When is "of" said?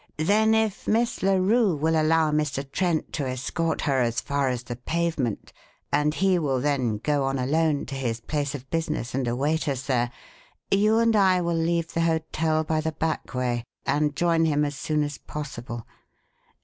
8.55-8.67